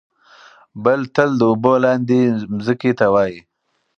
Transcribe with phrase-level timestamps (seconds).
[0.83, 2.19] بل تل د اوبو لاندې
[2.65, 3.39] ځمکې ته وايي.